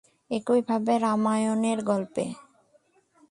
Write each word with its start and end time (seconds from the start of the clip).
একইভাবে, 0.31 0.93
রামায়ণের 0.97 1.79
গল্পে। 1.83 2.25